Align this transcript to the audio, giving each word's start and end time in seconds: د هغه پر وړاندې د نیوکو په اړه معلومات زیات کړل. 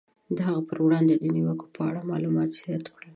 د 0.35 0.37
هغه 0.47 0.61
پر 0.67 0.77
وړاندې 0.85 1.13
د 1.17 1.25
نیوکو 1.35 1.65
په 1.75 1.81
اړه 1.89 2.07
معلومات 2.11 2.49
زیات 2.59 2.85
کړل. 2.93 3.09